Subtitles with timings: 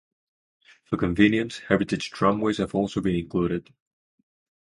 [0.85, 3.71] For convenience, heritage tramways have also been included.